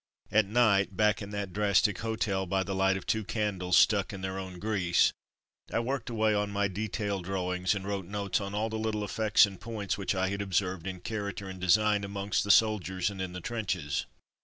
At 0.31 0.47
night, 0.47 0.97
back 0.97 1.21
in 1.21 1.29
that 1.29 1.53
drastic 1.53 1.99
hotel 1.99 2.47
by 2.47 2.63
the 2.63 2.73
light 2.73 2.97
of 2.97 3.05
two 3.05 3.23
candles 3.23 3.77
stuck 3.77 4.11
in 4.11 4.21
their 4.21 4.39
own 4.39 4.57
grease, 4.57 5.13
I 5.71 5.77
worked 5.79 6.09
away 6.09 6.33
on 6.33 6.49
my 6.49 6.67
detail 6.69 7.21
drawings 7.21 7.75
and 7.75 7.85
wrote 7.85 8.07
notes 8.07 8.41
on 8.41 8.55
all 8.55 8.69
the 8.69 8.79
little 8.79 9.03
effects 9.03 9.45
and 9.45 9.61
points 9.61 9.99
which 9.99 10.15
I 10.15 10.29
had 10.29 10.41
observed 10.41 10.87
in 10.87 11.01
character 11.01 11.47
and 11.47 11.61
design 11.61 12.03
amongst 12.03 12.43
the 12.43 12.49
soldiers 12.49 13.11
and 13.11 13.21
in 13.21 13.33
the 13.33 13.41
trenches. 13.41 14.07